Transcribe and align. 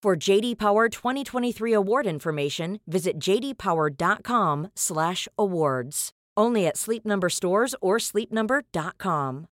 For 0.00 0.14
JD 0.14 0.58
Power 0.58 0.88
2023 0.88 1.72
award 1.72 2.06
information, 2.06 2.78
visit 2.86 3.18
jdpower.com/awards. 3.18 6.12
Only 6.36 6.66
at 6.68 6.76
Sleep 6.76 7.04
Number 7.04 7.28
stores 7.28 7.74
or 7.80 7.98
sleepnumber.com. 7.98 9.46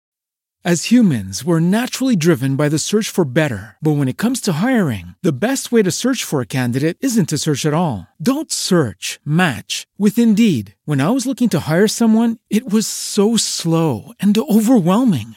As 0.65 0.85
humans, 0.91 1.45
we're 1.45 1.61
naturally 1.61 2.17
driven 2.17 2.57
by 2.57 2.69
the 2.69 2.79
search 2.79 3.09
for 3.09 3.25
better. 3.25 3.77
But 3.81 3.97
when 3.98 4.09
it 4.09 4.17
comes 4.17 4.41
to 4.41 4.55
hiring, 4.55 5.15
the 5.23 5.33
best 5.33 5.70
way 5.70 5.85
to 5.85 5.93
search 5.93 6.25
for 6.25 6.41
a 6.41 6.47
candidate 6.47 6.97
isn't 7.01 7.29
to 7.29 7.39
search 7.39 7.65
at 7.65 7.75
all. 7.75 8.09
Don't 8.20 8.51
search, 8.51 9.20
match 9.25 9.87
with 9.97 10.19
Indeed. 10.19 10.75
When 10.85 11.01
I 11.01 11.11
was 11.11 11.25
looking 11.25 11.48
to 11.51 11.61
hire 11.70 11.87
someone, 11.87 12.39
it 12.51 12.69
was 12.69 12.89
so 12.89 13.37
slow 13.37 14.13
and 14.19 14.37
overwhelming. 14.37 15.37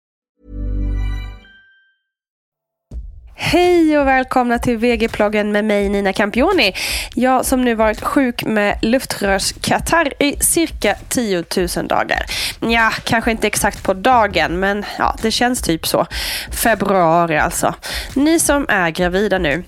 Hej 3.51 3.99
och 3.99 4.07
välkomna 4.07 4.59
till 4.59 4.77
VG-ploggen 4.77 5.51
med 5.51 5.65
mig 5.65 5.89
Nina 5.89 6.13
Campioni. 6.13 6.73
Jag 7.15 7.45
som 7.45 7.61
nu 7.61 7.75
varit 7.75 8.01
sjuk 8.01 8.43
med 8.43 8.77
luftrörskatarr 8.81 10.13
i 10.19 10.35
cirka 10.39 10.95
10 11.09 11.43
000 11.77 11.87
dagar. 11.87 12.25
Ja, 12.59 12.91
kanske 13.03 13.31
inte 13.31 13.47
exakt 13.47 13.83
på 13.83 13.93
dagen, 13.93 14.59
men 14.59 14.85
ja, 14.97 15.15
det 15.21 15.31
känns 15.31 15.61
typ 15.61 15.87
så. 15.87 16.07
Februari 16.51 17.37
alltså. 17.37 17.73
Ni 18.15 18.39
som 18.39 18.65
är 18.69 18.89
gravida 18.89 19.37
nu, 19.37 19.63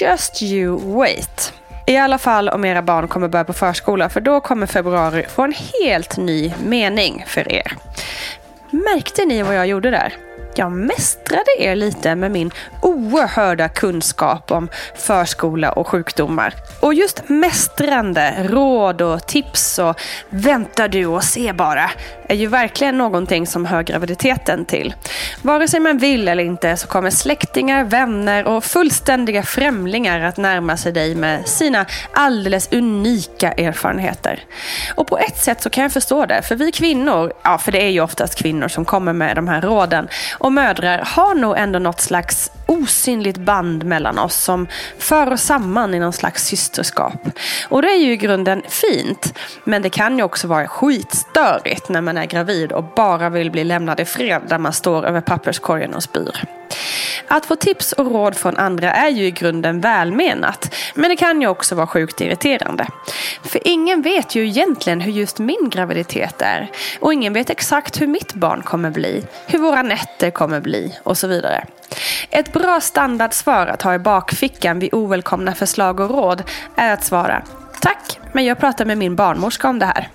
just 0.00 0.42
you 0.42 0.96
wait. 0.96 1.52
I 1.86 1.96
alla 1.96 2.18
fall 2.18 2.48
om 2.48 2.64
era 2.64 2.82
barn 2.82 3.08
kommer 3.08 3.28
börja 3.28 3.44
på 3.44 3.52
förskola, 3.52 4.08
för 4.08 4.20
då 4.20 4.40
kommer 4.40 4.66
februari 4.66 5.24
få 5.34 5.42
en 5.42 5.54
helt 5.84 6.16
ny 6.16 6.52
mening 6.64 7.24
för 7.26 7.52
er. 7.52 7.76
Märkte 8.70 9.24
ni 9.24 9.42
vad 9.42 9.56
jag 9.56 9.66
gjorde 9.66 9.90
där? 9.90 10.12
Jag 10.54 10.72
mästrade 10.72 11.50
er 11.58 11.76
lite 11.76 12.14
med 12.14 12.30
min 12.30 12.50
oerhörda 12.82 13.68
kunskap 13.68 14.50
om 14.50 14.68
förskola 14.96 15.72
och 15.72 15.88
sjukdomar. 15.88 16.54
Och 16.80 16.94
just 16.94 17.28
mästrande, 17.28 18.34
råd 18.48 19.02
och 19.02 19.26
tips 19.26 19.78
och 19.78 20.00
vänta 20.30 20.88
du 20.88 21.06
och 21.06 21.24
se 21.24 21.52
bara 21.52 21.90
är 22.28 22.34
ju 22.34 22.46
verkligen 22.46 22.98
någonting 22.98 23.46
som 23.46 23.66
hör 23.66 23.82
graviditeten 23.82 24.64
till. 24.64 24.94
Vare 25.42 25.68
sig 25.68 25.80
man 25.80 25.98
vill 25.98 26.28
eller 26.28 26.44
inte 26.44 26.76
så 26.76 26.86
kommer 26.86 27.10
släktingar, 27.10 27.84
vänner 27.84 28.46
och 28.46 28.64
fullständiga 28.64 29.42
främlingar 29.42 30.20
att 30.20 30.36
närma 30.36 30.76
sig 30.76 30.92
dig 30.92 31.14
med 31.14 31.48
sina 31.48 31.86
alldeles 32.12 32.72
unika 32.72 33.52
erfarenheter. 33.52 34.44
Och 34.94 35.06
på 35.06 35.18
ett 35.18 35.38
sätt 35.38 35.62
så 35.62 35.70
kan 35.70 35.82
jag 35.82 35.92
förstå 35.92 36.26
det, 36.26 36.42
för 36.42 36.56
vi 36.56 36.72
kvinnor, 36.72 37.32
ja 37.42 37.58
för 37.58 37.72
det 37.72 37.82
är 37.82 37.90
ju 37.90 38.00
oftast 38.00 38.38
kvinnor 38.38 38.68
som 38.68 38.84
kommer 38.84 39.12
med 39.12 39.36
de 39.36 39.48
här 39.48 39.60
råden, 39.60 40.08
och 40.38 40.52
mödrar 40.52 40.98
har 41.06 41.34
nog 41.34 41.58
ändå 41.58 41.78
något 41.78 42.00
slags 42.00 42.50
osynligt 42.72 43.36
band 43.36 43.84
mellan 43.84 44.18
oss 44.18 44.36
som 44.36 44.66
för 44.98 45.32
oss 45.32 45.42
samman 45.42 45.94
i 45.94 45.98
någon 45.98 46.12
slags 46.12 46.44
systerskap. 46.44 47.28
Och 47.68 47.82
det 47.82 47.88
är 47.88 47.98
ju 47.98 48.12
i 48.12 48.16
grunden 48.16 48.62
fint. 48.68 49.38
Men 49.64 49.82
det 49.82 49.90
kan 49.90 50.18
ju 50.18 50.24
också 50.24 50.48
vara 50.48 50.68
skitstörigt 50.68 51.88
när 51.88 52.00
man 52.00 52.16
är 52.16 52.26
gravid 52.26 52.72
och 52.72 52.84
bara 52.96 53.30
vill 53.30 53.50
bli 53.50 53.64
lämnad 53.64 54.00
i 54.00 54.04
fred 54.04 54.42
där 54.48 54.58
man 54.58 54.72
står 54.72 55.06
över 55.06 55.20
papperskorgen 55.20 55.94
och 55.94 56.02
spyr. 56.02 56.44
Att 57.32 57.46
få 57.46 57.56
tips 57.56 57.92
och 57.92 58.12
råd 58.12 58.36
från 58.36 58.56
andra 58.56 58.92
är 58.92 59.08
ju 59.08 59.24
i 59.24 59.30
grunden 59.30 59.80
välmenat. 59.80 60.74
Men 60.94 61.10
det 61.10 61.16
kan 61.16 61.40
ju 61.40 61.46
också 61.46 61.74
vara 61.74 61.86
sjukt 61.86 62.20
irriterande. 62.20 62.86
För 63.42 63.60
ingen 63.64 64.02
vet 64.02 64.34
ju 64.34 64.46
egentligen 64.46 65.00
hur 65.00 65.12
just 65.12 65.38
min 65.38 65.70
graviditet 65.70 66.42
är. 66.42 66.70
Och 67.00 67.12
ingen 67.12 67.32
vet 67.32 67.50
exakt 67.50 68.00
hur 68.00 68.06
mitt 68.06 68.34
barn 68.34 68.62
kommer 68.62 68.90
bli. 68.90 69.24
Hur 69.46 69.58
våra 69.58 69.82
nätter 69.82 70.30
kommer 70.30 70.60
bli 70.60 70.98
och 71.02 71.18
så 71.18 71.26
vidare. 71.26 71.64
Ett 72.30 72.52
bra 72.52 72.80
standardsvar 72.80 73.66
att 73.66 73.82
ha 73.82 73.94
i 73.94 73.98
bakfickan 73.98 74.78
vid 74.78 74.94
ovälkomna 74.94 75.54
förslag 75.54 76.00
och 76.00 76.10
råd 76.10 76.42
är 76.76 76.92
att 76.92 77.04
svara 77.04 77.42
Tack, 77.80 78.18
men 78.32 78.44
jag 78.44 78.58
pratar 78.58 78.84
med 78.84 78.98
min 78.98 79.16
barnmorska 79.16 79.68
om 79.68 79.78
det 79.78 79.86
här. 79.86 80.08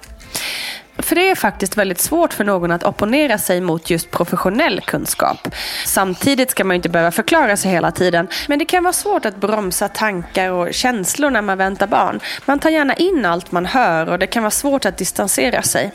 För 1.08 1.16
det 1.16 1.30
är 1.30 1.36
faktiskt 1.36 1.78
väldigt 1.78 2.00
svårt 2.00 2.34
för 2.34 2.44
någon 2.44 2.72
att 2.72 2.84
opponera 2.84 3.38
sig 3.38 3.62
mot 3.62 3.90
just 3.90 4.12
professionell 4.12 4.82
kunskap. 4.82 5.48
Samtidigt 5.86 6.52
ska 6.52 6.64
man 6.64 6.76
inte 6.76 6.90
behöva 6.90 7.12
förklara 7.12 7.58
sig 7.58 7.72
hela 7.72 7.92
tiden. 7.92 8.28
Men 8.48 8.60
det 8.60 8.66
kan 8.66 8.84
vara 8.84 8.94
svårt 8.94 9.26
att 9.26 9.36
bromsa 9.38 9.88
tankar 9.88 10.52
och 10.52 10.74
känslor 10.74 11.30
när 11.30 11.42
man 11.42 11.58
väntar 11.58 11.88
barn. 11.88 12.20
Man 12.46 12.60
tar 12.60 12.70
gärna 12.70 12.94
in 12.94 13.26
allt 13.26 13.52
man 13.52 13.66
hör 13.66 14.10
och 14.10 14.20
det 14.20 14.28
kan 14.28 14.44
vara 14.44 14.52
svårt 14.52 14.86
att 14.86 14.98
distansera 14.98 15.62
sig. 15.62 15.92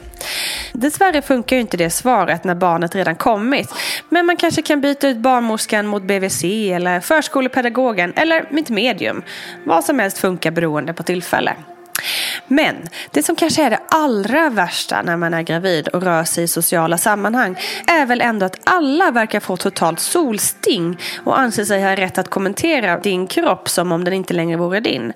Dessvärre 0.72 1.22
funkar 1.22 1.56
ju 1.56 1.60
inte 1.62 1.76
det 1.76 1.90
svaret 1.90 2.44
när 2.44 2.54
barnet 2.54 2.94
redan 2.94 3.16
kommit. 3.16 3.74
Men 4.08 4.26
man 4.26 4.36
kanske 4.36 4.62
kan 4.62 4.80
byta 4.80 5.08
ut 5.08 5.16
barnmorskan 5.16 5.86
mot 5.86 6.02
BVC 6.02 6.44
eller 6.44 7.00
förskolepedagogen 7.00 8.12
eller 8.16 8.44
mitt 8.50 8.68
medium. 8.68 9.22
Vad 9.64 9.84
som 9.84 9.98
helst 9.98 10.18
funkar 10.18 10.50
beroende 10.50 10.92
på 10.92 11.02
tillfälle. 11.02 11.54
Men 12.52 12.76
det 13.10 13.22
som 13.22 13.36
kanske 13.36 13.62
är 13.64 13.70
det 13.70 13.80
allra 13.88 14.50
värsta 14.50 15.02
när 15.02 15.16
man 15.16 15.34
är 15.34 15.42
gravid 15.42 15.88
och 15.88 16.02
rör 16.02 16.24
sig 16.24 16.44
i 16.44 16.48
sociala 16.48 16.98
sammanhang 16.98 17.56
är 17.86 18.06
väl 18.06 18.20
ändå 18.20 18.46
att 18.46 18.58
alla 18.64 19.10
verkar 19.10 19.40
få 19.40 19.56
totalt 19.56 20.00
solsting 20.00 20.98
och 21.24 21.38
anser 21.38 21.64
sig 21.64 21.82
ha 21.82 21.96
rätt 21.96 22.18
att 22.18 22.30
kommentera 22.30 22.98
din 22.98 23.26
kropp 23.26 23.68
som 23.68 23.92
om 23.92 24.04
den 24.04 24.14
inte 24.14 24.34
längre 24.34 24.56
vore 24.56 24.80
din. 24.80 25.12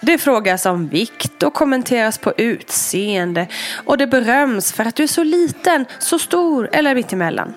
Det 0.00 0.18
frågas 0.18 0.66
om 0.66 0.88
vikt 0.88 1.42
och 1.42 1.54
kommenteras 1.54 2.18
på 2.18 2.32
utseende 2.36 3.46
och 3.84 3.98
det 3.98 4.06
beröms 4.06 4.72
för 4.72 4.84
att 4.84 4.94
du 4.96 5.02
är 5.02 5.06
så 5.06 5.22
liten, 5.22 5.86
så 5.98 6.18
stor 6.18 6.68
eller 6.72 6.94
mittemellan. 6.94 7.54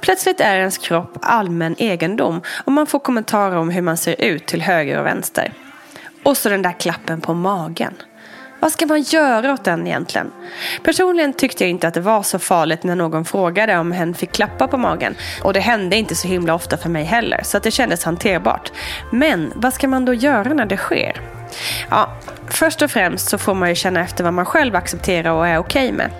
Plötsligt 0.00 0.40
är 0.40 0.58
ens 0.58 0.78
kropp 0.78 1.18
allmän 1.22 1.74
egendom 1.78 2.42
och 2.64 2.72
man 2.72 2.86
får 2.86 2.98
kommentarer 2.98 3.56
om 3.56 3.70
hur 3.70 3.82
man 3.82 3.96
ser 3.96 4.20
ut 4.20 4.46
till 4.46 4.62
höger 4.62 4.98
och 4.98 5.06
vänster. 5.06 5.52
Och 6.22 6.36
så 6.36 6.48
den 6.48 6.62
där 6.62 6.72
klappen 6.72 7.20
på 7.20 7.34
magen. 7.34 7.94
Vad 8.60 8.72
ska 8.72 8.86
man 8.86 9.02
göra 9.02 9.52
åt 9.52 9.64
den 9.64 9.86
egentligen? 9.86 10.30
Personligen 10.82 11.32
tyckte 11.32 11.64
jag 11.64 11.70
inte 11.70 11.88
att 11.88 11.94
det 11.94 12.00
var 12.00 12.22
så 12.22 12.38
farligt 12.38 12.82
när 12.82 12.96
någon 12.96 13.24
frågade 13.24 13.78
om 13.78 13.92
hen 13.92 14.14
fick 14.14 14.32
klappa 14.32 14.68
på 14.68 14.76
magen. 14.76 15.14
Och 15.42 15.52
det 15.52 15.60
hände 15.60 15.96
inte 15.96 16.14
så 16.14 16.28
himla 16.28 16.54
ofta 16.54 16.76
för 16.76 16.88
mig 16.88 17.04
heller, 17.04 17.40
så 17.42 17.56
att 17.56 17.62
det 17.62 17.70
kändes 17.70 18.04
hanterbart. 18.04 18.72
Men 19.12 19.52
vad 19.54 19.74
ska 19.74 19.88
man 19.88 20.04
då 20.04 20.14
göra 20.14 20.54
när 20.54 20.66
det 20.66 20.76
sker? 20.76 21.37
Ja, 21.90 22.12
först 22.48 22.82
och 22.82 22.90
främst 22.90 23.28
så 23.28 23.38
får 23.38 23.54
man 23.54 23.68
ju 23.68 23.74
känna 23.74 24.00
efter 24.00 24.24
vad 24.24 24.32
man 24.32 24.46
själv 24.46 24.76
accepterar 24.76 25.30
och 25.30 25.46
är 25.46 25.58
okej 25.58 25.86
okay 25.86 25.96
med. 25.96 26.10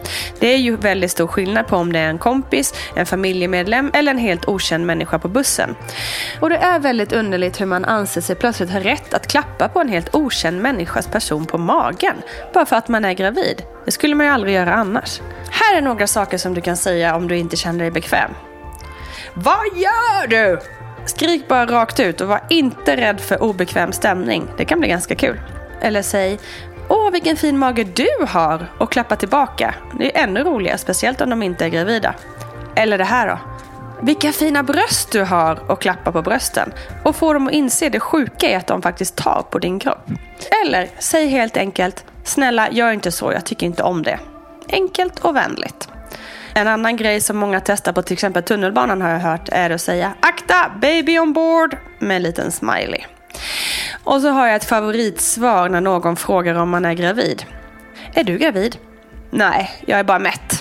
Det 0.40 0.46
är 0.46 0.58
ju 0.58 0.76
väldigt 0.76 1.10
stor 1.10 1.26
skillnad 1.26 1.66
på 1.66 1.76
om 1.76 1.92
det 1.92 1.98
är 1.98 2.08
en 2.08 2.18
kompis, 2.18 2.74
en 2.94 3.06
familjemedlem 3.06 3.90
eller 3.94 4.12
en 4.12 4.18
helt 4.18 4.48
okänd 4.48 4.86
människa 4.86 5.18
på 5.18 5.28
bussen. 5.28 5.76
Och 6.40 6.50
det 6.50 6.56
är 6.56 6.78
väldigt 6.78 7.12
underligt 7.12 7.60
hur 7.60 7.66
man 7.66 7.84
anser 7.84 8.20
sig 8.20 8.36
plötsligt 8.36 8.70
ha 8.70 8.80
rätt 8.80 9.14
att 9.14 9.26
klappa 9.26 9.68
på 9.68 9.80
en 9.80 9.88
helt 9.88 10.14
okänd 10.14 10.62
människas 10.62 11.06
person 11.06 11.46
på 11.46 11.58
magen. 11.58 12.16
Bara 12.54 12.66
för 12.66 12.76
att 12.76 12.88
man 12.88 13.04
är 13.04 13.12
gravid. 13.12 13.62
Det 13.84 13.90
skulle 13.90 14.14
man 14.14 14.26
ju 14.26 14.32
aldrig 14.32 14.54
göra 14.54 14.74
annars. 14.74 15.20
Här 15.50 15.76
är 15.76 15.80
några 15.80 16.06
saker 16.06 16.38
som 16.38 16.54
du 16.54 16.60
kan 16.60 16.76
säga 16.76 17.16
om 17.16 17.28
du 17.28 17.36
inte 17.36 17.56
känner 17.56 17.78
dig 17.78 17.90
bekväm. 17.90 18.30
Vad 19.34 19.66
gör 19.76 20.26
du? 20.26 20.60
Skrik 21.08 21.48
bara 21.48 21.66
rakt 21.66 22.00
ut 22.00 22.20
och 22.20 22.28
var 22.28 22.40
inte 22.50 22.96
rädd 22.96 23.20
för 23.20 23.42
obekväm 23.42 23.92
stämning. 23.92 24.48
Det 24.56 24.64
kan 24.64 24.80
bli 24.80 24.88
ganska 24.88 25.14
kul. 25.14 25.40
Eller 25.80 26.02
säg 26.02 26.38
Åh, 26.88 27.10
vilken 27.10 27.36
fin 27.36 27.58
mage 27.58 27.84
du 27.84 28.08
har! 28.28 28.66
Och 28.78 28.92
klappa 28.92 29.16
tillbaka. 29.16 29.74
Det 29.98 30.16
är 30.16 30.22
ännu 30.22 30.44
roligare, 30.44 30.78
speciellt 30.78 31.20
om 31.20 31.30
de 31.30 31.42
inte 31.42 31.64
är 31.64 31.68
gravida. 31.68 32.14
Eller 32.74 32.98
det 32.98 33.04
här 33.04 33.28
då. 33.28 33.38
Vilka 34.02 34.32
fina 34.32 34.62
bröst 34.62 35.12
du 35.12 35.22
har 35.22 35.70
och 35.70 35.80
klappa 35.80 36.12
på 36.12 36.22
brösten. 36.22 36.72
Och 37.04 37.16
få 37.16 37.32
dem 37.32 37.46
att 37.46 37.52
inse 37.52 37.88
det 37.88 38.00
sjuka 38.00 38.50
i 38.50 38.54
att 38.54 38.66
de 38.66 38.82
faktiskt 38.82 39.16
tar 39.16 39.42
på 39.50 39.58
din 39.58 39.78
kropp. 39.78 40.10
Eller 40.64 40.88
säg 40.98 41.28
helt 41.28 41.56
enkelt 41.56 42.04
Snälla, 42.24 42.70
gör 42.70 42.92
inte 42.92 43.12
så. 43.12 43.32
Jag 43.32 43.44
tycker 43.44 43.66
inte 43.66 43.82
om 43.82 44.02
det. 44.02 44.18
Enkelt 44.68 45.18
och 45.18 45.36
vänligt. 45.36 45.88
En 46.58 46.68
annan 46.68 46.96
grej 46.96 47.20
som 47.20 47.36
många 47.36 47.60
testar 47.60 47.92
på 47.92 48.02
till 48.02 48.12
exempel 48.12 48.42
tunnelbanan 48.42 49.02
har 49.02 49.10
jag 49.10 49.18
hört 49.18 49.48
är 49.52 49.70
att 49.70 49.80
säga 49.80 50.14
akta, 50.20 50.72
baby 50.80 51.18
on 51.18 51.32
board 51.32 51.76
med 51.98 52.16
en 52.16 52.22
liten 52.22 52.52
smiley. 52.52 53.00
Och 54.04 54.20
så 54.20 54.28
har 54.28 54.46
jag 54.46 54.56
ett 54.56 54.64
favoritsvar 54.64 55.68
när 55.68 55.80
någon 55.80 56.16
frågar 56.16 56.54
om 56.54 56.70
man 56.70 56.84
är 56.84 56.94
gravid. 56.94 57.44
Är 58.14 58.24
du 58.24 58.38
gravid? 58.38 58.76
Nej, 59.30 59.70
jag 59.86 59.98
är 59.98 60.04
bara 60.04 60.18
mätt. 60.18 60.57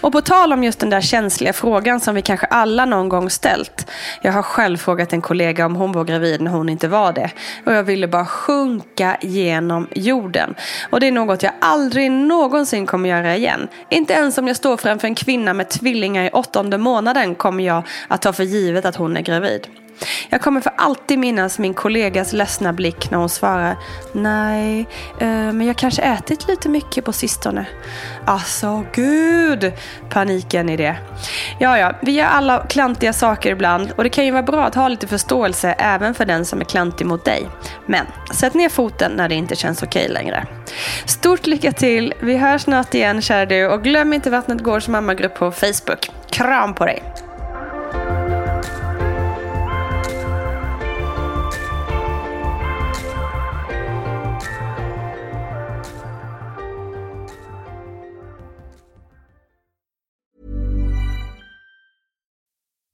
Och 0.00 0.12
på 0.12 0.20
tal 0.20 0.52
om 0.52 0.64
just 0.64 0.78
den 0.78 0.90
där 0.90 1.00
känsliga 1.00 1.52
frågan 1.52 2.00
som 2.00 2.14
vi 2.14 2.22
kanske 2.22 2.46
alla 2.46 2.84
någon 2.84 3.08
gång 3.08 3.30
ställt. 3.30 3.90
Jag 4.22 4.32
har 4.32 4.42
själv 4.42 4.76
frågat 4.76 5.12
en 5.12 5.20
kollega 5.20 5.66
om 5.66 5.76
hon 5.76 5.92
var 5.92 6.04
gravid 6.04 6.40
när 6.40 6.50
hon 6.50 6.68
inte 6.68 6.88
var 6.88 7.12
det. 7.12 7.30
Och 7.66 7.72
jag 7.72 7.82
ville 7.82 8.08
bara 8.08 8.26
sjunka 8.26 9.16
genom 9.20 9.88
jorden. 9.90 10.54
Och 10.90 11.00
det 11.00 11.06
är 11.06 11.12
något 11.12 11.42
jag 11.42 11.52
aldrig 11.60 12.10
någonsin 12.10 12.86
kommer 12.86 13.08
göra 13.08 13.36
igen. 13.36 13.68
Inte 13.88 14.12
ens 14.12 14.38
om 14.38 14.46
jag 14.46 14.56
står 14.56 14.76
framför 14.76 15.08
en 15.08 15.14
kvinna 15.14 15.54
med 15.54 15.68
tvillingar 15.68 16.24
i 16.24 16.30
åttonde 16.30 16.78
månaden 16.78 17.34
kommer 17.34 17.64
jag 17.64 17.82
att 18.08 18.22
ta 18.22 18.32
för 18.32 18.44
givet 18.44 18.84
att 18.84 18.96
hon 18.96 19.16
är 19.16 19.20
gravid. 19.20 19.66
Jag 20.28 20.40
kommer 20.40 20.60
för 20.60 20.72
alltid 20.76 21.18
minnas 21.18 21.58
min 21.58 21.74
kollegas 21.74 22.32
ledsna 22.32 22.72
blick 22.72 23.10
när 23.10 23.18
hon 23.18 23.28
svarar 23.28 23.76
Nej, 24.12 24.80
eh, 25.20 25.28
men 25.28 25.66
jag 25.66 25.76
kanske 25.76 26.02
ätit 26.02 26.48
lite 26.48 26.68
mycket 26.68 27.04
på 27.04 27.12
sistone. 27.12 27.66
Alltså 28.24 28.84
gud, 28.92 29.72
paniken 30.10 30.68
i 30.68 30.76
det. 30.76 30.96
Ja, 31.58 31.78
ja, 31.78 31.92
vi 32.02 32.12
gör 32.12 32.26
alla 32.26 32.66
klantiga 32.68 33.12
saker 33.12 33.50
ibland 33.50 33.92
och 33.96 34.04
det 34.04 34.10
kan 34.10 34.24
ju 34.24 34.30
vara 34.30 34.42
bra 34.42 34.64
att 34.64 34.74
ha 34.74 34.88
lite 34.88 35.06
förståelse 35.06 35.72
även 35.78 36.14
för 36.14 36.24
den 36.24 36.44
som 36.44 36.60
är 36.60 36.64
klantig 36.64 37.06
mot 37.06 37.24
dig. 37.24 37.48
Men 37.86 38.06
sätt 38.34 38.54
ner 38.54 38.68
foten 38.68 39.12
när 39.12 39.28
det 39.28 39.34
inte 39.34 39.56
känns 39.56 39.82
okej 39.82 40.02
okay 40.02 40.14
längre. 40.14 40.46
Stort 41.06 41.46
lycka 41.46 41.72
till, 41.72 42.14
vi 42.20 42.36
hörs 42.36 42.62
snart 42.62 42.94
igen 42.94 43.22
kära 43.22 43.46
du 43.46 43.66
och 43.66 43.84
glöm 43.84 44.12
inte 44.12 44.30
Vattnet 44.30 44.62
Gårds 44.62 44.88
mammagrupp 44.88 45.34
på 45.34 45.52
Facebook. 45.52 46.10
Kram 46.30 46.74
på 46.74 46.84
dig! 46.84 47.27